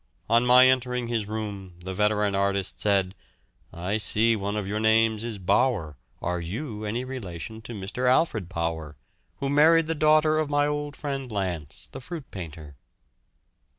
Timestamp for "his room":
1.09-1.75